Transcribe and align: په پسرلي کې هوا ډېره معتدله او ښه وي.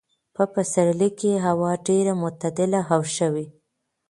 په 0.35 0.43
پسرلي 0.53 1.09
کې 1.19 1.43
هوا 1.45 1.71
ډېره 1.87 2.13
معتدله 2.21 2.81
او 2.93 3.01
ښه 3.13 3.27
وي. 3.33 3.47